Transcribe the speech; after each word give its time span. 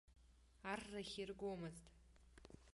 Аррахь 0.71 1.15
иргомызт. 1.21 1.85